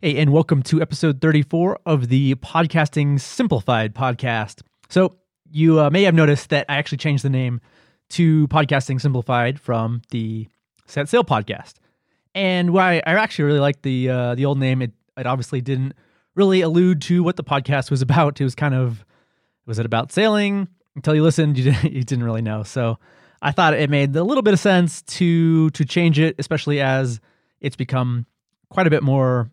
Hey, 0.00 0.18
and 0.18 0.32
welcome 0.32 0.62
to 0.64 0.80
episode 0.80 1.20
34 1.20 1.80
of 1.86 2.08
the 2.08 2.34
Podcasting 2.36 3.20
Simplified 3.20 3.94
podcast. 3.94 4.62
So, 4.88 5.16
you 5.50 5.80
uh, 5.80 5.90
may 5.90 6.02
have 6.02 6.14
noticed 6.14 6.50
that 6.50 6.66
I 6.68 6.76
actually 6.76 6.98
changed 6.98 7.24
the 7.24 7.30
name 7.30 7.60
to 8.10 8.46
Podcasting 8.48 9.00
Simplified 9.00 9.58
from 9.58 10.02
the 10.10 10.46
Set 10.86 11.08
Sail 11.08 11.24
podcast. 11.24 11.74
And 12.34 12.72
why 12.72 13.02
I 13.06 13.14
actually 13.14 13.46
really 13.46 13.60
liked 13.60 13.82
the 13.82 14.10
uh, 14.10 14.34
the 14.34 14.44
old 14.44 14.58
name. 14.58 14.82
It 14.82 14.92
it 15.16 15.26
obviously 15.26 15.60
didn't 15.60 15.94
really 16.34 16.60
allude 16.60 17.00
to 17.02 17.22
what 17.22 17.36
the 17.36 17.44
podcast 17.44 17.90
was 17.90 18.02
about. 18.08 18.40
It 18.40 18.44
was 18.44 18.54
kind 18.54 18.74
of 18.74 19.04
was 19.66 19.78
it 19.78 19.86
about 19.86 20.12
sailing? 20.12 20.68
Until 20.94 21.14
you 21.14 21.22
listened, 21.24 21.58
you 21.58 21.64
didn't, 21.64 21.92
you 21.92 22.04
didn't 22.04 22.24
really 22.24 22.42
know. 22.42 22.62
So 22.62 22.98
I 23.42 23.50
thought 23.50 23.74
it 23.74 23.90
made 23.90 24.14
a 24.14 24.22
little 24.22 24.42
bit 24.42 24.54
of 24.54 24.60
sense 24.60 25.02
to 25.02 25.70
to 25.70 25.84
change 25.84 26.18
it, 26.18 26.36
especially 26.38 26.80
as 26.80 27.20
it's 27.60 27.76
become 27.76 28.26
quite 28.74 28.88
a 28.88 28.90
bit 28.90 29.04
more 29.04 29.48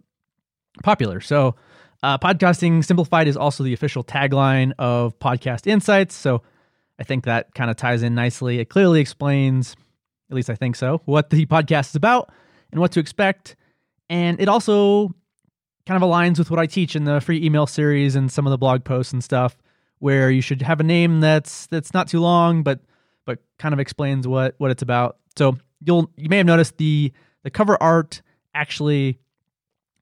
popular. 0.83 1.21
So, 1.21 1.55
uh, 2.01 2.17
podcasting 2.17 2.83
simplified 2.83 3.27
is 3.27 3.37
also 3.37 3.63
the 3.63 3.73
official 3.73 4.03
tagline 4.03 4.73
of 4.79 5.17
Podcast 5.19 5.67
Insights. 5.67 6.15
So, 6.15 6.41
I 6.99 7.03
think 7.03 7.25
that 7.25 7.53
kind 7.53 7.69
of 7.69 7.77
ties 7.77 8.01
in 8.01 8.15
nicely. 8.15 8.59
It 8.59 8.69
clearly 8.69 8.99
explains, 8.99 9.75
at 10.29 10.35
least 10.35 10.49
I 10.49 10.55
think 10.55 10.75
so, 10.75 11.01
what 11.05 11.29
the 11.29 11.45
podcast 11.45 11.89
is 11.89 11.95
about 11.95 12.31
and 12.71 12.81
what 12.81 12.91
to 12.93 12.99
expect. 12.99 13.55
And 14.09 14.41
it 14.41 14.49
also 14.49 15.13
kind 15.85 16.01
of 16.01 16.07
aligns 16.07 16.39
with 16.39 16.49
what 16.49 16.59
I 16.59 16.65
teach 16.65 16.95
in 16.95 17.03
the 17.03 17.21
free 17.21 17.43
email 17.43 17.67
series 17.67 18.15
and 18.15 18.31
some 18.31 18.47
of 18.47 18.51
the 18.51 18.57
blog 18.57 18.83
posts 18.83 19.13
and 19.13 19.23
stuff, 19.23 19.55
where 19.99 20.31
you 20.31 20.41
should 20.41 20.63
have 20.63 20.79
a 20.79 20.83
name 20.83 21.19
that's 21.21 21.67
that's 21.67 21.93
not 21.93 22.07
too 22.07 22.19
long, 22.19 22.63
but 22.63 22.79
but 23.25 23.37
kind 23.59 23.73
of 23.73 23.79
explains 23.79 24.27
what 24.27 24.55
what 24.57 24.71
it's 24.71 24.81
about. 24.81 25.17
So 25.37 25.57
you'll 25.85 26.09
you 26.17 26.27
may 26.27 26.37
have 26.37 26.47
noticed 26.47 26.77
the 26.77 27.13
the 27.43 27.51
cover 27.51 27.77
art 27.81 28.23
actually 28.53 29.19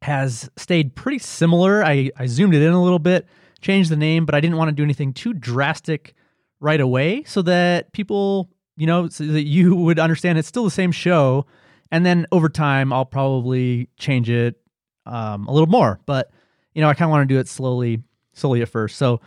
has 0.02 0.49
stayed 0.55 0.95
pretty 0.95 1.20
similar. 1.20 1.84
I, 1.84 2.12
I 2.17 2.27
zoomed 2.27 2.55
it 2.55 2.62
in 2.62 2.72
a 2.72 2.81
little 2.81 3.00
bit, 3.00 3.28
changed 3.61 3.89
the 3.89 3.97
name, 3.97 4.25
but 4.25 4.36
I 4.36 4.39
didn't 4.39 4.58
want 4.58 4.69
to 4.69 4.75
do 4.75 4.83
anything 4.83 5.14
too 5.14 5.33
drastic 5.33 6.16
right 6.59 6.80
away 6.80 7.23
so 7.23 7.41
that 7.44 7.91
people, 7.91 8.50
you 8.78 8.88
know, 8.88 9.09
so 9.09 9.25
that 9.25 9.44
you 9.44 9.75
would 9.86 10.00
understand 10.00 10.38
it's 10.38 10.47
still 10.47 10.64
the 10.64 10.72
same 10.72 10.91
show. 10.91 11.45
And 11.91 12.06
then 12.06 12.28
over 12.31 12.50
time, 12.50 12.94
I'll 12.94 13.06
probably 13.06 13.89
change 13.97 14.30
it 14.30 14.56
um, 15.06 15.47
a 15.47 15.52
little 15.52 15.67
more. 15.67 16.00
But, 16.06 16.31
you 16.73 16.81
know, 16.81 16.88
I 16.88 16.94
kind 16.94 17.09
of 17.09 17.11
want 17.11 17.28
to 17.28 17.34
do 17.34 17.39
it 17.39 17.47
slowly, 17.47 18.03
slowly 18.34 18.61
at 18.61 18.69
first. 18.69 18.97
So 18.97 19.22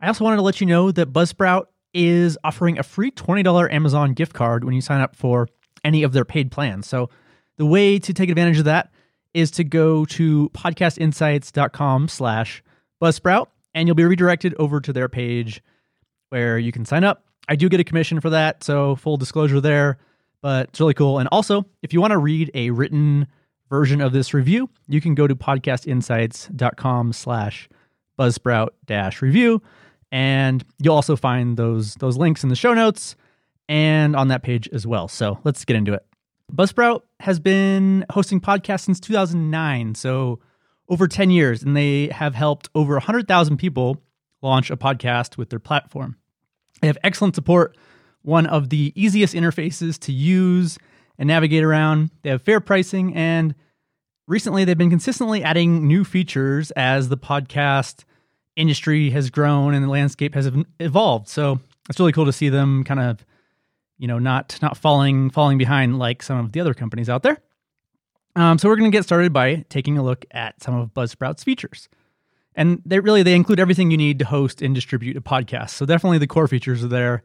I 0.00 0.08
also 0.08 0.22
wanted 0.22 0.36
to 0.36 0.42
let 0.42 0.60
you 0.60 0.66
know 0.66 0.92
that 0.92 1.12
Buzzsprout 1.12 1.66
is 1.94 2.36
offering 2.44 2.78
a 2.78 2.82
free 2.82 3.10
$20 3.10 3.72
Amazon 3.72 4.12
gift 4.12 4.34
card 4.34 4.64
when 4.64 4.74
you 4.74 4.80
sign 4.80 5.00
up 5.00 5.16
for 5.16 5.48
any 5.82 6.02
of 6.02 6.12
their 6.12 6.24
paid 6.24 6.50
plans. 6.50 6.86
So 6.86 7.08
the 7.56 7.66
way 7.66 7.98
to 7.98 8.12
take 8.12 8.30
advantage 8.30 8.58
of 8.58 8.64
that 8.64 8.90
is 9.32 9.50
to 9.52 9.64
go 9.64 10.04
to 10.04 10.48
podcastinsights.com 10.50 12.08
slash 12.08 12.62
buzzsprout 13.02 13.46
and 13.74 13.88
you'll 13.88 13.96
be 13.96 14.04
redirected 14.04 14.54
over 14.58 14.80
to 14.80 14.92
their 14.92 15.08
page 15.08 15.62
where 16.28 16.58
you 16.58 16.72
can 16.72 16.84
sign 16.84 17.04
up. 17.04 17.24
I 17.48 17.56
do 17.56 17.68
get 17.68 17.80
a 17.80 17.84
commission 17.84 18.20
for 18.20 18.30
that, 18.30 18.64
so 18.64 18.96
full 18.96 19.16
disclosure 19.16 19.60
there, 19.60 19.98
but 20.40 20.68
it's 20.68 20.80
really 20.80 20.94
cool. 20.94 21.18
And 21.18 21.28
also, 21.30 21.66
if 21.82 21.92
you 21.92 22.00
want 22.00 22.12
to 22.12 22.18
read 22.18 22.50
a 22.54 22.70
written 22.70 23.26
version 23.68 24.00
of 24.00 24.12
this 24.12 24.32
review, 24.32 24.70
you 24.88 25.00
can 25.00 25.14
go 25.14 25.26
to 25.26 25.34
podcastinsights.com 25.34 27.12
slash 27.12 27.68
buzzsprout 28.18 28.68
dash 28.86 29.20
review. 29.20 29.60
And 30.12 30.64
you'll 30.78 30.94
also 30.94 31.16
find 31.16 31.56
those 31.56 31.96
those 31.96 32.16
links 32.16 32.44
in 32.44 32.48
the 32.48 32.56
show 32.56 32.72
notes 32.72 33.16
and 33.68 34.14
on 34.14 34.28
that 34.28 34.42
page 34.42 34.68
as 34.72 34.86
well. 34.86 35.08
So 35.08 35.40
let's 35.44 35.64
get 35.64 35.76
into 35.76 35.92
it. 35.92 36.06
Buzzsprout 36.52 37.02
has 37.20 37.40
been 37.40 38.04
hosting 38.10 38.40
podcasts 38.40 38.80
since 38.82 39.00
2009, 39.00 39.94
so 39.94 40.40
over 40.88 41.08
10 41.08 41.30
years, 41.30 41.62
and 41.62 41.76
they 41.76 42.08
have 42.08 42.34
helped 42.34 42.68
over 42.74 42.94
100,000 42.94 43.56
people 43.56 44.02
launch 44.42 44.70
a 44.70 44.76
podcast 44.76 45.36
with 45.36 45.50
their 45.50 45.58
platform. 45.58 46.16
They 46.80 46.86
have 46.86 46.98
excellent 47.02 47.34
support, 47.34 47.76
one 48.22 48.46
of 48.46 48.68
the 48.68 48.92
easiest 48.94 49.34
interfaces 49.34 49.98
to 50.00 50.12
use 50.12 50.78
and 51.18 51.26
navigate 51.26 51.64
around. 51.64 52.10
They 52.22 52.30
have 52.30 52.42
fair 52.42 52.60
pricing, 52.60 53.14
and 53.14 53.54
recently 54.28 54.64
they've 54.64 54.76
been 54.76 54.90
consistently 54.90 55.42
adding 55.42 55.86
new 55.86 56.04
features 56.04 56.70
as 56.72 57.08
the 57.08 57.16
podcast 57.16 58.04
industry 58.56 59.10
has 59.10 59.30
grown 59.30 59.74
and 59.74 59.84
the 59.84 59.88
landscape 59.88 60.34
has 60.34 60.50
evolved. 60.78 61.28
So 61.28 61.60
it's 61.88 61.98
really 61.98 62.12
cool 62.12 62.26
to 62.26 62.32
see 62.32 62.48
them 62.48 62.84
kind 62.84 63.00
of 63.00 63.24
you 63.98 64.08
know, 64.08 64.18
not 64.18 64.58
not 64.62 64.76
falling 64.76 65.30
falling 65.30 65.58
behind 65.58 65.98
like 65.98 66.22
some 66.22 66.38
of 66.38 66.52
the 66.52 66.60
other 66.60 66.74
companies 66.74 67.08
out 67.08 67.22
there. 67.22 67.38
Um, 68.36 68.58
so 68.58 68.68
we're 68.68 68.76
going 68.76 68.90
to 68.90 68.96
get 68.96 69.04
started 69.04 69.32
by 69.32 69.64
taking 69.68 69.96
a 69.96 70.02
look 70.02 70.24
at 70.32 70.60
some 70.62 70.74
of 70.74 70.92
Buzzsprout's 70.92 71.44
features, 71.44 71.88
and 72.54 72.82
they 72.84 73.00
really 73.00 73.22
they 73.22 73.34
include 73.34 73.60
everything 73.60 73.90
you 73.90 73.96
need 73.96 74.18
to 74.18 74.24
host 74.24 74.62
and 74.62 74.74
distribute 74.74 75.16
a 75.16 75.20
podcast. 75.20 75.70
So 75.70 75.86
definitely 75.86 76.18
the 76.18 76.26
core 76.26 76.48
features 76.48 76.82
are 76.82 76.88
there, 76.88 77.22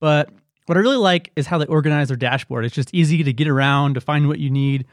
but 0.00 0.30
what 0.66 0.76
I 0.78 0.80
really 0.80 0.96
like 0.96 1.32
is 1.36 1.46
how 1.46 1.58
they 1.58 1.66
organize 1.66 2.08
their 2.08 2.16
dashboard. 2.16 2.64
It's 2.64 2.74
just 2.74 2.94
easy 2.94 3.22
to 3.22 3.32
get 3.32 3.48
around 3.48 3.94
to 3.94 4.00
find 4.00 4.28
what 4.28 4.38
you 4.38 4.50
need. 4.50 4.86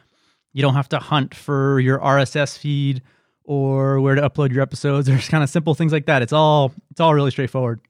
You 0.53 0.62
don't 0.62 0.74
have 0.74 0.90
to 0.90 1.00
hunt 1.00 1.36
for 1.36 1.80
your 1.80 2.00
RSS 2.00 2.57
feed 2.57 3.03
or 3.44 4.00
where 4.00 4.16
to 4.16 4.22
upload 4.22 4.51
your 4.51 4.62
episodes. 4.62 5.07
There's 5.07 5.28
kind 5.28 5.44
of 5.44 5.50
simple 5.50 5.75
things 5.75 5.91
like 5.91 6.06
that. 6.07 6.22
It's 6.22 6.34
all 6.34 6.74
it's 6.91 7.00
all 7.00 7.13
really 7.13 7.31
straightforward. 7.31 7.81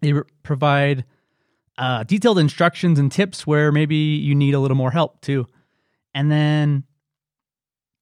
They 0.00 0.14
provide 0.42 1.04
uh, 1.78 2.02
detailed 2.02 2.38
instructions 2.38 2.98
and 2.98 3.10
tips 3.10 3.46
where 3.46 3.72
maybe 3.72 3.96
you 3.96 4.34
need 4.34 4.52
a 4.52 4.58
little 4.58 4.76
more 4.76 4.90
help 4.90 5.20
too. 5.20 5.46
And 6.14 6.30
then, 6.30 6.84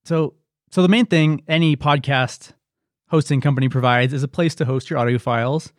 so 0.05 0.35
so 0.71 0.83
the 0.83 0.89
main 0.89 1.07
thing 1.07 1.43
any 1.47 1.77
podcast 1.77 2.53
hosting 3.09 3.41
company 3.41 3.69
provides 3.69 4.13
is 4.13 4.23
a 4.23 4.29
place 4.29 4.55
to 4.57 4.65
host 4.65 4.91
your 4.91 4.99
audio 4.99 5.19
files 5.19 5.73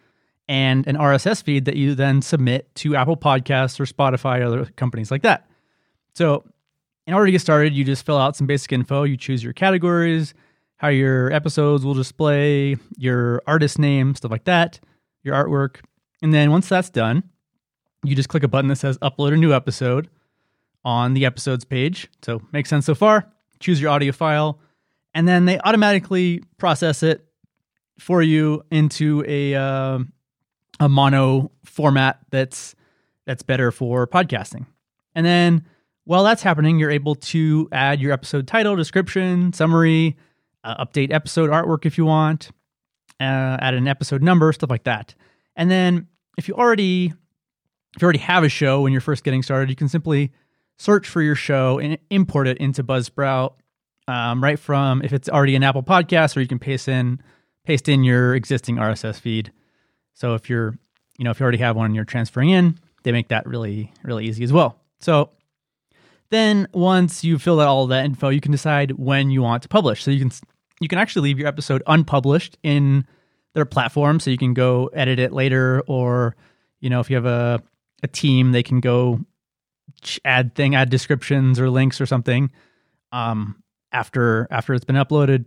and 0.47 0.87
an 0.87 0.95
RSS 0.95 1.43
feed 1.43 1.65
that 1.65 1.75
you 1.75 1.93
then 1.93 2.21
submit 2.21 2.73
to 2.75 2.95
Apple 2.95 3.17
Podcasts 3.17 3.79
or 3.79 3.85
Spotify 3.85 4.39
or 4.39 4.45
other 4.45 4.65
companies 4.75 5.11
like 5.11 5.23
that. 5.23 5.49
So, 6.13 6.45
in 7.05 7.13
order 7.13 7.27
to 7.27 7.31
get 7.31 7.41
started, 7.41 7.73
you 7.73 7.83
just 7.83 8.05
fill 8.05 8.17
out 8.17 8.35
some 8.35 8.47
basic 8.47 8.71
info. 8.71 9.03
You 9.03 9.17
choose 9.17 9.43
your 9.43 9.53
categories, 9.53 10.33
how 10.77 10.89
your 10.89 11.31
episodes 11.31 11.85
will 11.85 11.93
display, 11.93 12.75
your 12.97 13.41
artist 13.47 13.79
name, 13.79 14.13
stuff 14.13 14.31
like 14.31 14.43
that, 14.43 14.79
your 15.23 15.35
artwork. 15.35 15.77
And 16.21 16.33
then 16.33 16.51
once 16.51 16.67
that's 16.67 16.89
done, 16.89 17.23
you 18.07 18.15
just 18.15 18.29
click 18.29 18.43
a 18.43 18.47
button 18.47 18.69
that 18.69 18.77
says 18.77 18.97
upload 18.99 19.33
a 19.33 19.37
new 19.37 19.53
episode 19.53 20.09
on 20.85 21.13
the 21.13 21.25
episodes 21.25 21.65
page. 21.65 22.09
So 22.23 22.41
makes 22.51 22.69
sense 22.69 22.85
so 22.85 22.95
far. 22.95 23.31
Choose 23.59 23.81
your 23.81 23.91
audio 23.91 24.11
file, 24.11 24.59
and 25.13 25.27
then 25.27 25.45
they 25.45 25.59
automatically 25.59 26.43
process 26.57 27.03
it 27.03 27.25
for 27.99 28.21
you 28.21 28.63
into 28.71 29.23
a 29.27 29.55
uh, 29.55 29.99
a 30.79 30.89
mono 30.89 31.51
format 31.65 32.19
that's 32.29 32.75
that's 33.25 33.43
better 33.43 33.71
for 33.71 34.07
podcasting. 34.07 34.65
And 35.15 35.25
then 35.25 35.65
while 36.05 36.23
that's 36.23 36.41
happening, 36.41 36.79
you're 36.79 36.91
able 36.91 37.15
to 37.15 37.67
add 37.71 37.99
your 37.99 38.13
episode 38.13 38.47
title, 38.47 38.75
description, 38.75 39.51
summary, 39.51 40.15
uh, 40.63 40.85
update 40.85 41.11
episode 41.11 41.49
artwork 41.49 41.85
if 41.85 41.97
you 41.97 42.05
want, 42.05 42.51
uh, 43.19 43.57
add 43.59 43.73
an 43.73 43.87
episode 43.87 44.21
number, 44.21 44.53
stuff 44.53 44.69
like 44.69 44.85
that. 44.85 45.15
And 45.55 45.69
then 45.69 46.07
if 46.37 46.47
you 46.47 46.53
already 46.53 47.13
if 47.97 48.01
you 48.03 48.05
already 48.05 48.19
have 48.19 48.43
a 48.43 48.49
show 48.49 48.81
when 48.81 48.91
you're 48.91 49.01
first 49.01 49.23
getting 49.23 49.41
started, 49.41 49.71
you 49.71 49.75
can 49.75 49.89
simply 49.89 50.31
search 50.77 51.07
for 51.07 51.19
your 51.19 51.33
show 51.33 51.79
and 51.79 51.97
import 52.11 52.47
it 52.47 52.59
into 52.59 52.83
Buzzsprout 52.83 53.53
um, 54.07 54.41
right 54.43 54.59
from 54.59 55.01
if 55.01 55.13
it's 55.13 55.27
already 55.27 55.55
an 55.55 55.63
Apple 55.63 55.81
Podcast, 55.81 56.37
or 56.37 56.41
you 56.41 56.47
can 56.47 56.59
paste 56.59 56.87
in 56.87 57.19
paste 57.63 57.89
in 57.89 58.03
your 58.03 58.35
existing 58.35 58.75
RSS 58.75 59.19
feed. 59.19 59.51
So 60.13 60.35
if 60.35 60.47
you're 60.47 60.77
you 61.17 61.25
know 61.25 61.31
if 61.31 61.39
you 61.39 61.43
already 61.43 61.57
have 61.57 61.75
one 61.75 61.87
and 61.87 61.95
you're 61.95 62.05
transferring 62.05 62.51
in, 62.51 62.77
they 63.01 63.11
make 63.11 63.29
that 63.29 63.47
really 63.47 63.91
really 64.03 64.27
easy 64.27 64.43
as 64.43 64.53
well. 64.53 64.79
So 64.99 65.31
then 66.29 66.67
once 66.73 67.23
you 67.23 67.39
fill 67.39 67.59
out 67.59 67.67
all 67.67 67.87
that 67.87 68.05
info, 68.05 68.29
you 68.29 68.41
can 68.41 68.51
decide 68.51 68.91
when 68.91 69.31
you 69.31 69.41
want 69.41 69.63
to 69.63 69.69
publish. 69.69 70.03
So 70.03 70.11
you 70.11 70.19
can 70.19 70.31
you 70.79 70.87
can 70.87 70.99
actually 70.99 71.29
leave 71.29 71.39
your 71.39 71.47
episode 71.47 71.81
unpublished 71.87 72.59
in 72.61 73.07
their 73.55 73.65
platform, 73.65 74.19
so 74.19 74.29
you 74.29 74.37
can 74.37 74.53
go 74.53 74.85
edit 74.93 75.17
it 75.17 75.33
later, 75.33 75.81
or 75.87 76.35
you 76.79 76.91
know 76.91 76.99
if 76.99 77.09
you 77.09 77.15
have 77.15 77.25
a 77.25 77.63
a 78.03 78.07
team, 78.07 78.51
they 78.51 78.63
can 78.63 78.79
go 78.79 79.19
add 80.25 80.55
thing, 80.55 80.75
add 80.75 80.89
descriptions 80.89 81.59
or 81.59 81.69
links 81.69 81.99
or 81.99 82.05
something. 82.05 82.51
Um, 83.11 83.63
after 83.91 84.47
after 84.51 84.73
it's 84.73 84.85
been 84.85 84.95
uploaded, 84.95 85.45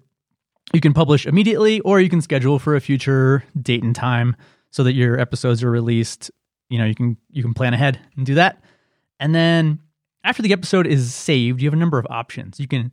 you 0.73 0.81
can 0.81 0.93
publish 0.93 1.27
immediately, 1.27 1.81
or 1.81 2.01
you 2.01 2.09
can 2.09 2.21
schedule 2.21 2.59
for 2.59 2.75
a 2.75 2.81
future 2.81 3.45
date 3.61 3.83
and 3.83 3.95
time 3.95 4.37
so 4.71 4.85
that 4.85 4.95
your 4.95 5.19
episodes 5.19 5.63
are 5.63 5.71
released. 5.71 6.31
You 6.69 6.79
know, 6.79 6.85
you 6.85 6.95
can 6.95 7.17
you 7.31 7.43
can 7.43 7.55
plan 7.55 7.75
ahead 7.75 8.01
and 8.17 8.25
do 8.25 8.35
that. 8.35 8.63
And 9.19 9.35
then 9.35 9.81
after 10.25 10.43
the 10.43 10.53
episode 10.53 10.87
is 10.87 11.15
saved, 11.15 11.61
you 11.61 11.69
have 11.69 11.75
a 11.75 11.79
number 11.79 11.99
of 11.99 12.07
options. 12.09 12.59
You 12.61 12.69
can 12.69 12.93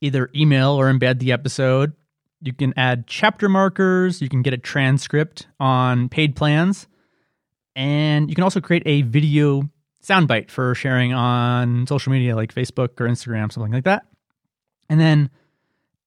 either 0.00 0.30
email 0.34 0.70
or 0.70 0.90
embed 0.92 1.18
the 1.18 1.32
episode. 1.32 1.92
You 2.40 2.52
can 2.52 2.72
add 2.76 3.06
chapter 3.06 3.48
markers. 3.48 4.22
You 4.22 4.28
can 4.28 4.42
get 4.42 4.54
a 4.54 4.58
transcript 4.58 5.48
on 5.58 6.08
paid 6.08 6.36
plans. 6.36 6.86
And 7.78 8.28
you 8.28 8.34
can 8.34 8.42
also 8.42 8.60
create 8.60 8.82
a 8.86 9.02
video 9.02 9.62
soundbite 10.02 10.50
for 10.50 10.74
sharing 10.74 11.12
on 11.14 11.86
social 11.86 12.10
media 12.10 12.34
like 12.34 12.52
Facebook 12.52 13.00
or 13.00 13.06
Instagram, 13.06 13.52
something 13.52 13.72
like 13.72 13.84
that. 13.84 14.04
And 14.88 14.98
then 14.98 15.30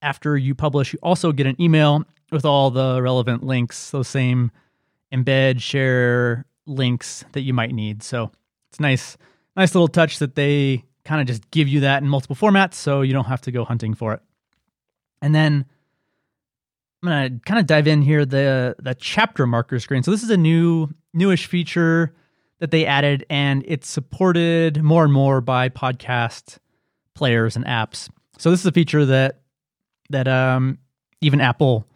after 0.01 0.35
you 0.35 0.53
publish, 0.53 0.91
you 0.91 0.99
also 1.01 1.31
get 1.31 1.47
an 1.47 1.55
email 1.61 2.03
with 2.29 2.43
all 2.43 2.71
the 2.71 3.01
relevant 3.01 3.45
links, 3.45 3.89
those 3.91 4.09
same 4.09 4.51
embed, 5.13 5.61
share 5.61 6.45
links 6.65 7.23
that 7.31 7.41
you 7.41 7.53
might 7.53 7.71
need. 7.71 8.03
So 8.03 8.31
it's 8.69 8.81
nice, 8.81 9.15
nice 9.55 9.73
little 9.73 9.87
touch 9.87 10.19
that 10.19 10.35
they 10.35 10.83
kind 11.05 11.21
of 11.21 11.27
just 11.27 11.49
give 11.51 11.69
you 11.69 11.79
that 11.79 12.03
in 12.03 12.09
multiple 12.09 12.35
formats 12.35 12.73
so 12.73 12.99
you 12.99 13.13
don't 13.13 13.25
have 13.25 13.41
to 13.41 13.51
go 13.51 13.63
hunting 13.63 13.93
for 13.93 14.13
it. 14.13 14.21
And 15.21 15.33
then 15.33 15.65
I'm 17.03 17.09
gonna 17.09 17.39
kind 17.45 17.59
of 17.59 17.65
dive 17.65 17.87
in 17.87 18.01
here 18.01 18.25
the 18.25 18.75
the 18.79 18.93
chapter 18.95 19.47
marker 19.47 19.79
screen. 19.79 20.03
So 20.03 20.11
this 20.11 20.23
is 20.23 20.29
a 20.29 20.37
new 20.37 20.89
newish 21.13 21.47
feature 21.47 22.13
that 22.59 22.69
they 22.69 22.85
added, 22.85 23.25
and 23.29 23.63
it's 23.67 23.89
supported 23.89 24.83
more 24.83 25.03
and 25.03 25.11
more 25.11 25.41
by 25.41 25.69
podcast 25.69 26.59
players 27.15 27.55
and 27.55 27.65
apps. 27.65 28.09
So 28.37 28.51
this 28.51 28.59
is 28.59 28.65
a 28.67 28.71
feature 28.71 29.05
that 29.05 29.41
that 30.11 30.27
um, 30.27 30.77
even 31.21 31.41
Apple 31.41 31.87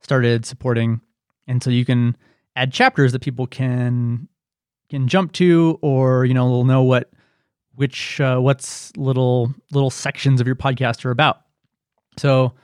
started 0.00 0.46
supporting, 0.46 1.02
and 1.46 1.62
so 1.62 1.68
you 1.68 1.84
can 1.84 2.16
add 2.56 2.72
chapters 2.72 3.12
that 3.12 3.20
people 3.20 3.46
can 3.46 4.28
can 4.88 5.08
jump 5.08 5.32
to, 5.32 5.78
or 5.82 6.24
you 6.24 6.32
know, 6.32 6.48
they'll 6.48 6.64
know 6.64 6.82
what 6.82 7.10
which 7.74 8.18
uh, 8.18 8.38
what's 8.38 8.96
little 8.96 9.52
little 9.72 9.90
sections 9.90 10.40
of 10.40 10.46
your 10.46 10.56
podcast 10.56 11.04
are 11.04 11.10
about. 11.10 11.42
So 12.16 12.54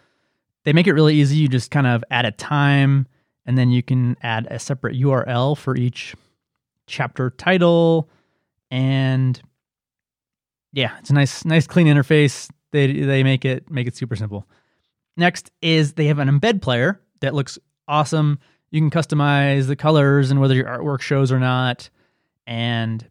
they 0.64 0.72
make 0.72 0.86
it 0.86 0.92
really 0.92 1.16
easy. 1.16 1.36
You 1.36 1.48
just 1.48 1.70
kind 1.70 1.86
of 1.86 2.04
add 2.10 2.24
a 2.24 2.30
time, 2.32 3.06
and 3.46 3.56
then 3.56 3.70
you 3.70 3.82
can 3.82 4.16
add 4.22 4.46
a 4.50 4.58
separate 4.58 4.96
URL 4.96 5.56
for 5.56 5.76
each 5.76 6.14
chapter 6.86 7.30
title, 7.30 8.08
and 8.70 9.40
yeah, 10.72 10.96
it's 10.98 11.10
a 11.10 11.14
nice, 11.14 11.44
nice, 11.44 11.66
clean 11.66 11.86
interface. 11.86 12.50
They 12.72 12.92
they 12.92 13.22
make 13.24 13.44
it 13.44 13.70
make 13.70 13.86
it 13.86 13.96
super 13.96 14.16
simple. 14.16 14.46
Next 15.16 15.50
is 15.60 15.94
they 15.94 16.06
have 16.06 16.18
an 16.18 16.28
embed 16.28 16.62
player 16.62 17.00
that 17.20 17.34
looks 17.34 17.58
awesome. 17.88 18.38
You 18.70 18.80
can 18.80 18.90
customize 18.90 19.66
the 19.66 19.76
colors 19.76 20.30
and 20.30 20.40
whether 20.40 20.54
your 20.54 20.66
artwork 20.66 21.00
shows 21.00 21.32
or 21.32 21.40
not, 21.40 21.90
and 22.46 23.06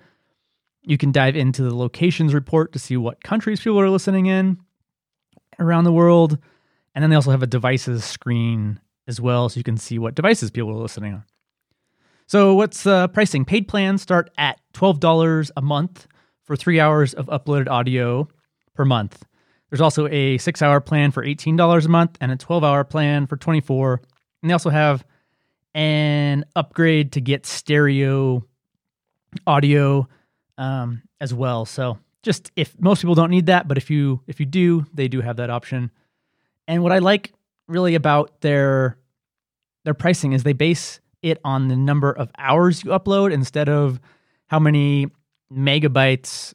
You 0.83 0.97
can 0.97 1.11
dive 1.11 1.35
into 1.35 1.63
the 1.63 1.75
locations 1.75 2.33
report 2.33 2.73
to 2.73 2.79
see 2.79 2.97
what 2.97 3.23
countries 3.23 3.59
people 3.59 3.79
are 3.79 3.89
listening 3.89 4.27
in 4.27 4.57
around 5.59 5.83
the 5.83 5.91
world. 5.91 6.37
And 6.95 7.03
then 7.03 7.09
they 7.09 7.15
also 7.15 7.31
have 7.31 7.43
a 7.43 7.47
devices 7.47 8.03
screen 8.03 8.79
as 9.07 9.21
well, 9.21 9.49
so 9.49 9.57
you 9.57 9.63
can 9.63 9.77
see 9.77 9.99
what 9.99 10.15
devices 10.15 10.51
people 10.51 10.71
are 10.71 10.81
listening 10.81 11.13
on. 11.13 11.23
So, 12.25 12.53
what's 12.55 12.85
uh, 12.85 13.07
pricing? 13.07 13.45
Paid 13.45 13.69
plans 13.69 14.01
start 14.01 14.29
at 14.37 14.59
$12 14.73 15.51
a 15.55 15.61
month 15.61 16.07
for 16.47 16.55
three 16.55 16.79
hours 16.79 17.13
of 17.13 17.27
uploaded 17.27 17.67
audio 17.67 18.27
per 18.73 18.85
month. 18.85 19.23
There's 19.69 19.81
also 19.81 20.07
a 20.07 20.37
six 20.37 20.61
hour 20.61 20.79
plan 20.79 21.11
for 21.11 21.23
$18 21.23 21.85
a 21.85 21.89
month 21.89 22.17
and 22.21 22.31
a 22.31 22.37
12 22.37 22.63
hour 22.63 22.83
plan 22.83 23.27
for 23.27 23.35
24 23.37 24.01
And 24.41 24.49
they 24.49 24.53
also 24.53 24.69
have 24.69 25.05
an 25.75 26.45
upgrade 26.55 27.11
to 27.11 27.21
get 27.21 27.45
stereo 27.45 28.43
audio 29.45 30.07
um, 30.57 31.03
as 31.19 31.33
well. 31.33 31.65
So 31.65 31.99
just 32.23 32.51
if 32.55 32.79
most 32.79 33.01
people 33.01 33.13
don't 33.13 33.29
need 33.29 33.47
that, 33.47 33.67
but 33.67 33.77
if 33.77 33.89
you 33.89 34.21
if 34.25 34.39
you 34.39 34.45
do, 34.45 34.85
they 34.93 35.07
do 35.07 35.21
have 35.21 35.35
that 35.37 35.49
option. 35.49 35.91
And 36.67 36.81
what 36.81 36.91
I 36.91 36.99
like 36.99 37.33
really 37.67 37.95
about 37.95 38.41
their 38.41 38.97
their 39.83 39.93
pricing 39.93 40.31
is 40.31 40.43
they 40.43 40.53
base 40.53 40.99
it 41.21 41.39
on 41.43 41.67
the 41.67 41.75
number 41.75 42.11
of 42.11 42.31
hours 42.37 42.83
you 42.83 42.91
upload 42.91 43.33
instead 43.33 43.69
of 43.69 43.99
how 44.47 44.59
many 44.59 45.07
megabytes 45.51 46.53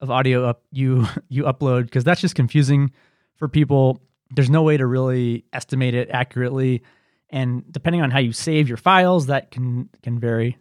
of 0.00 0.10
audio 0.10 0.44
up 0.44 0.62
you 0.72 1.06
you 1.28 1.44
upload 1.44 1.84
because 1.84 2.04
that's 2.04 2.20
just 2.20 2.34
confusing 2.34 2.92
for 3.36 3.48
people. 3.48 4.00
There's 4.30 4.50
no 4.50 4.62
way 4.62 4.76
to 4.76 4.86
really 4.86 5.44
estimate 5.52 5.94
it 5.94 6.10
accurately, 6.10 6.82
and 7.30 7.64
depending 7.70 8.02
on 8.02 8.10
how 8.10 8.18
you 8.18 8.32
save 8.32 8.68
your 8.68 8.76
files, 8.76 9.26
that 9.26 9.50
can 9.50 9.88
can 10.02 10.18
vary. 10.18 10.56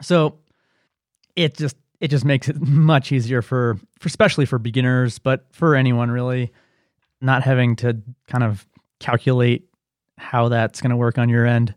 So 0.00 0.38
it 1.36 1.56
just 1.56 1.76
it 2.02 2.08
just 2.08 2.24
makes 2.24 2.48
it 2.48 2.60
much 2.60 3.12
easier 3.12 3.40
for, 3.40 3.78
for 3.98 4.08
especially 4.08 4.44
for 4.44 4.58
beginners, 4.58 5.18
but 5.18 5.46
for 5.52 5.74
anyone 5.74 6.10
really, 6.10 6.52
not 7.22 7.42
having 7.42 7.76
to 7.76 8.02
kind 8.26 8.44
of 8.44 8.66
calculate 9.00 9.68
how 10.18 10.48
that's 10.48 10.80
going 10.80 10.90
to 10.90 10.96
work 10.96 11.16
on 11.16 11.28
your 11.28 11.46
end. 11.46 11.74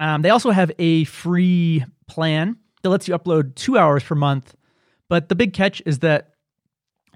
Um, 0.00 0.22
they 0.22 0.30
also 0.30 0.50
have 0.50 0.72
a 0.78 1.04
free 1.04 1.84
plan 2.08 2.56
that 2.84 2.90
lets 2.90 3.08
you 3.08 3.18
upload 3.18 3.54
two 3.54 3.78
hours 3.78 4.04
per 4.04 4.14
month. 4.14 4.54
But 5.08 5.30
the 5.30 5.34
big 5.34 5.54
catch 5.54 5.82
is 5.86 6.00
that 6.00 6.34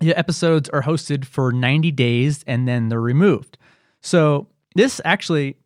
the 0.00 0.14
episodes 0.14 0.68
are 0.70 0.82
hosted 0.82 1.26
for 1.26 1.52
90 1.52 1.90
days 1.92 2.42
and 2.46 2.66
then 2.66 2.88
they're 2.88 3.00
removed. 3.00 3.58
So 4.00 4.48
this 4.74 5.00
actually 5.04 5.56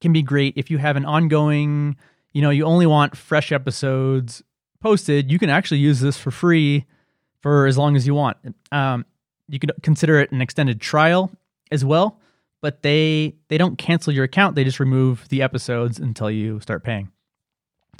can 0.00 0.12
be 0.12 0.22
great 0.22 0.54
if 0.56 0.72
you 0.72 0.78
have 0.78 0.96
an 0.96 1.04
ongoing, 1.04 1.96
you 2.32 2.42
know, 2.42 2.50
you 2.50 2.64
only 2.64 2.86
want 2.86 3.16
fresh 3.16 3.52
episodes 3.52 4.42
posted. 4.80 5.30
You 5.30 5.38
can 5.38 5.50
actually 5.50 5.78
use 5.78 6.00
this 6.00 6.18
for 6.18 6.32
free 6.32 6.84
for 7.42 7.66
as 7.66 7.78
long 7.78 7.94
as 7.94 8.08
you 8.08 8.14
want. 8.14 8.38
Um, 8.72 9.06
you 9.48 9.60
could 9.60 9.72
consider 9.82 10.18
it 10.18 10.32
an 10.32 10.42
extended 10.42 10.80
trial 10.80 11.30
as 11.70 11.84
well, 11.84 12.18
but 12.60 12.82
they 12.82 13.36
they 13.48 13.58
don't 13.58 13.78
cancel 13.78 14.12
your 14.12 14.24
account. 14.24 14.56
They 14.56 14.64
just 14.64 14.80
remove 14.80 15.28
the 15.28 15.42
episodes 15.42 16.00
until 16.00 16.28
you 16.28 16.58
start 16.58 16.82
paying. 16.82 17.12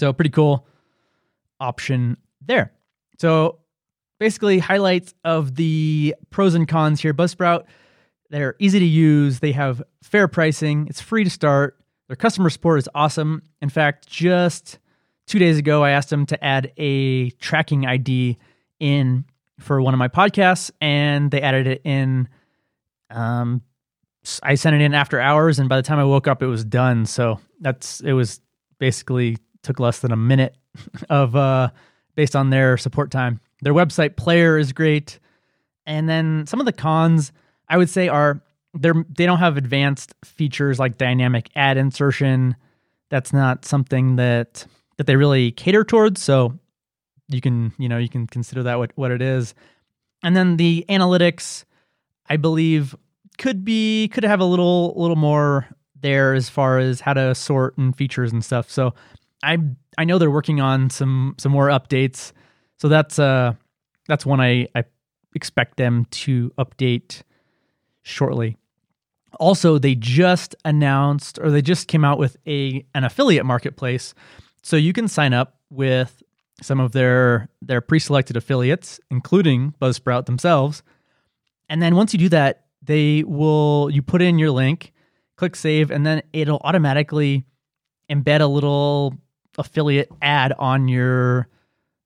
So 0.01 0.13
pretty 0.13 0.31
cool 0.31 0.67
option 1.61 2.17
there. 2.45 2.73
So 3.19 3.61
basically 4.19 4.59
highlights 4.59 5.15
of 5.25 5.55
the 5.57 6.15
pros 6.31 6.55
and 6.55 6.67
cons 6.67 7.01
here. 7.01 7.15
Buzzsprout, 7.15 7.65
they're 8.31 8.57
easy 8.59 8.79
to 8.79 8.85
use. 8.85 9.41
They 9.41 9.53
have 9.53 9.83
fair 10.03 10.29
pricing. 10.29 10.87
It's 10.89 11.01
free 11.01 11.25
to 11.25 11.31
start. 11.31 11.79
Their 12.09 12.17
customer 12.17 12.51
support 12.51 12.79
is 12.79 12.89
awesome. 12.95 13.43
In 13.61 13.69
fact, 13.69 14.07
just 14.07 14.79
two 15.27 15.39
days 15.39 15.59
ago, 15.59 15.83
I 15.83 15.91
asked 15.91 16.11
them 16.11 16.27
to 16.27 16.45
add 16.45 16.73
a 16.77 17.31
tracking 17.31 17.87
ID 17.87 18.39
in 18.79 19.25
for 19.59 19.81
one 19.81 19.95
of 19.95 19.99
my 19.99 20.09
podcasts, 20.09 20.71
and 20.81 21.31
they 21.31 21.43
added 21.43 21.67
it 21.67 21.81
in. 21.85 22.29
Um, 23.11 23.63
I 24.43 24.57
sent 24.57 24.75
it 24.75 24.83
in 24.83 24.93
after 24.93 25.21
hours, 25.21 25.59
and 25.59 25.69
by 25.69 25.77
the 25.77 25.83
time 25.83 25.99
I 25.99 26.05
woke 26.05 26.27
up, 26.27 26.43
it 26.43 26.47
was 26.47 26.65
done. 26.65 27.07
So 27.07 27.41
that's 27.61 28.01
it 28.01 28.13
was 28.13 28.41
basically 28.79 29.39
took 29.63 29.81
less 29.81 30.01
than 30.01 30.13
a 30.13 30.17
minute 30.17 30.57
of 31.09 31.37
uh, 31.37 31.71
based 32.15 32.37
on 32.37 32.51
their 32.51 32.77
support 32.77 33.11
time. 33.11 33.41
Their 33.63 33.75
website 33.75 34.17
player 34.17 34.59
is 34.59 34.73
great, 34.73 35.19
and 35.87 36.09
then 36.09 36.47
some 36.47 36.61
of 36.61 36.67
the 36.67 36.73
cons 36.73 37.33
I 37.69 37.77
would 37.77 37.91
say 37.91 38.09
are 38.09 38.43
they're 38.75 39.05
they 39.09 39.27
don't 39.27 39.39
have 39.39 39.57
advanced 39.57 40.15
features 40.25 40.79
like 40.79 40.99
dynamic 40.99 41.51
ad 41.57 41.77
insertion. 41.77 42.57
That's 43.11 43.33
not 43.33 43.65
something 43.65 44.17
that 44.17 44.67
that 44.97 45.07
they 45.07 45.17
really 45.17 45.53
cater 45.53 45.85
towards. 45.85 46.23
So 46.23 46.59
you 47.29 47.41
can 47.41 47.73
you 47.79 47.89
know 47.89 47.99
you 47.99 48.09
can 48.09 48.27
consider 48.27 48.63
that 48.65 48.79
what 48.79 48.93
what 48.95 49.11
it 49.11 49.23
is. 49.23 49.55
And 50.23 50.37
then 50.37 50.57
the 50.57 50.85
analytics, 50.89 51.65
I 52.29 52.37
believe, 52.37 52.97
could 53.39 53.65
be 53.65 54.09
could 54.09 54.25
have 54.25 54.41
a 54.41 54.45
little 54.45 54.95
little 54.97 55.17
more 55.17 55.67
there 56.01 56.35
as 56.35 56.49
far 56.49 56.79
as 56.79 57.01
how 57.01 57.15
to 57.15 57.35
sort 57.35 57.77
and 57.79 57.97
features 57.97 58.33
and 58.33 58.45
stuff. 58.45 58.71
So 58.71 58.95
I 59.43 59.59
I 59.99 60.05
know 60.05 60.19
they're 60.19 60.31
working 60.31 60.61
on 60.61 60.91
some 60.91 61.35
some 61.39 61.53
more 61.53 61.69
updates. 61.69 62.33
So 62.79 62.89
that's 62.89 63.19
uh 63.19 63.55
that's 64.09 64.27
one 64.27 64.41
I 64.41 64.69
I 64.75 64.85
expect 65.35 65.77
them 65.77 66.07
to 66.11 66.51
update 66.59 67.23
shortly. 68.03 68.57
Also, 69.39 69.79
they 69.79 69.95
just 69.95 70.55
announced 70.65 71.39
or 71.43 71.51
they 71.51 71.63
just 71.63 71.89
came 71.89 72.05
out 72.05 72.19
with 72.19 72.37
a 72.47 72.85
an 72.95 73.05
affiliate 73.05 73.47
marketplace. 73.47 74.15
So 74.63 74.77
you 74.77 74.93
can 74.93 75.09
sign 75.09 75.35
up 75.35 75.61
with 75.71 76.23
some 76.63 76.81
of 76.81 76.93
their 76.93 77.49
their 77.61 77.81
pre-selected 77.81 78.37
affiliates, 78.37 78.99
including 79.11 79.75
Buzzsprout 79.81 80.27
themselves. 80.27 80.83
And 81.69 81.83
then 81.83 81.97
once 81.97 82.13
you 82.13 82.19
do 82.19 82.29
that, 82.31 82.65
they 82.83 83.25
will 83.25 83.91
you 83.91 84.03
put 84.03 84.23
in 84.23 84.39
your 84.39 84.51
link, 84.51 84.93
click 85.37 85.57
save, 85.57 85.91
and 85.91 86.07
then 86.07 86.23
it'll 86.33 86.61
automatically 86.65 87.45
embed 88.11 88.41
a 88.41 88.47
little 88.47 89.15
affiliate 89.59 90.11
ad 90.23 90.53
on 90.59 90.89
your 90.89 91.49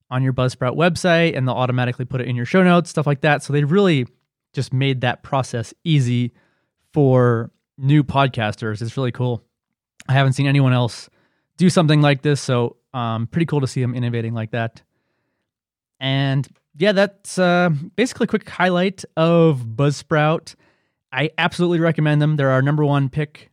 on 0.09 0.23
your 0.23 0.33
Buzzsprout 0.33 0.75
website 0.75 1.37
and 1.37 1.47
they'll 1.47 1.55
automatically 1.55 2.03
put 2.03 2.19
it 2.19 2.27
in 2.27 2.35
your 2.35 2.45
show 2.45 2.63
notes, 2.63 2.89
stuff 2.89 3.07
like 3.07 3.21
that. 3.21 3.43
So 3.43 3.53
they 3.53 3.63
really 3.63 4.07
just 4.53 4.73
made 4.73 5.01
that 5.01 5.23
process 5.23 5.73
easy 5.85 6.33
for 6.91 7.49
new 7.77 8.03
podcasters. 8.03 8.81
It's 8.81 8.97
really 8.97 9.13
cool. 9.13 9.41
I 10.09 10.13
haven't 10.13 10.33
seen 10.33 10.47
anyone 10.47 10.73
else 10.73 11.09
do 11.57 11.69
something 11.69 12.01
like 12.01 12.23
this, 12.23 12.41
so 12.41 12.75
um, 12.93 13.27
pretty 13.27 13.45
cool 13.45 13.61
to 13.61 13.67
see 13.67 13.81
them 13.81 13.95
innovating 13.95 14.33
like 14.33 14.51
that. 14.51 14.81
And 15.99 16.47
yeah, 16.75 16.91
that's 16.91 17.37
uh, 17.37 17.69
basically 17.95 18.25
a 18.25 18.27
quick 18.27 18.49
highlight 18.49 19.05
of 19.15 19.61
Buzzsprout. 19.61 20.55
I 21.11 21.29
absolutely 21.37 21.79
recommend 21.79 22.21
them. 22.21 22.35
They're 22.35 22.49
our 22.49 22.61
number 22.61 22.83
one 22.83 23.09
pick 23.09 23.50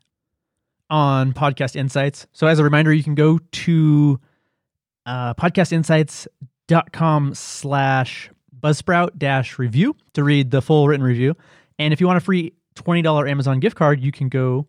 on 0.91 1.33
Podcast 1.33 1.77
Insights. 1.77 2.27
So 2.33 2.47
as 2.47 2.59
a 2.59 2.65
reminder, 2.65 2.93
you 2.93 3.05
can 3.05 3.15
go 3.15 3.39
to 3.39 4.21
uh, 5.07 5.35
podcastinsights.com 5.35 7.35
slash 7.35 8.31
buzzsprout 8.59 9.19
dash 9.19 9.59
review 9.59 9.95
to 10.15 10.25
read 10.25 10.51
the 10.51 10.63
full 10.63 10.89
written 10.89 11.05
review. 11.05 11.37
And 11.79 11.93
if 11.93 12.01
you 12.01 12.07
want 12.07 12.17
a 12.17 12.21
free 12.21 12.55
$20 12.75 13.31
Amazon 13.31 13.61
gift 13.61 13.77
card, 13.77 14.01
you 14.01 14.13
can 14.13 14.29
go 14.29 14.67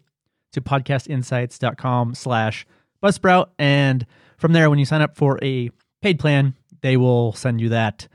to 0.53 0.61
podcastinsights.com 0.61 2.15
slash 2.15 2.65
buzzsprout. 3.03 3.49
And 3.57 4.05
from 4.37 4.53
there, 4.53 4.69
when 4.69 4.79
you 4.79 4.85
sign 4.85 5.01
up 5.01 5.15
for 5.15 5.39
a 5.43 5.69
paid 6.01 6.19
plan, 6.19 6.55
they 6.81 6.97
will 6.97 7.33
send 7.33 7.61
you 7.61 7.69
that. 7.69 8.07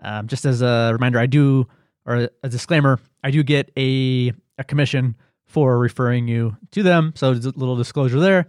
Um, 0.00 0.28
just 0.28 0.44
as 0.44 0.62
a 0.62 0.90
reminder, 0.92 1.18
I 1.18 1.26
do, 1.26 1.66
or 2.06 2.28
a 2.42 2.48
disclaimer, 2.48 2.98
I 3.22 3.30
do 3.30 3.42
get 3.42 3.70
a, 3.76 4.32
a 4.58 4.64
commission 4.64 5.16
for 5.50 5.78
referring 5.78 6.28
you 6.28 6.56
to 6.70 6.82
them. 6.82 7.12
So 7.16 7.32
there's 7.32 7.44
a 7.44 7.58
little 7.58 7.76
disclosure 7.76 8.20
there. 8.20 8.46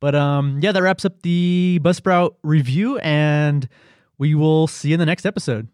But 0.00 0.14
um, 0.14 0.60
yeah, 0.62 0.72
that 0.72 0.82
wraps 0.82 1.04
up 1.04 1.22
the 1.22 1.80
Buzzsprout 1.82 2.34
review, 2.42 2.98
and 2.98 3.68
we 4.18 4.34
will 4.34 4.66
see 4.66 4.88
you 4.88 4.94
in 4.94 5.00
the 5.00 5.06
next 5.06 5.24
episode. 5.24 5.68